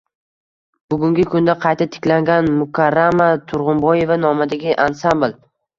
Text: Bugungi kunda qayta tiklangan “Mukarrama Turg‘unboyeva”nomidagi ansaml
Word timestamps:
Bugungi 0.93 1.23
kunda 1.33 1.57
qayta 1.65 1.87
tiklangan 1.97 2.45
“Mukarrama 2.63 3.29
Turg‘unboyeva”nomidagi 3.53 4.79
ansaml 4.89 5.43